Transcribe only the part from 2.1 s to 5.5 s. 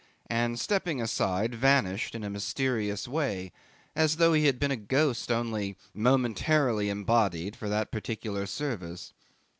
in a mysterious way as though he had been a ghost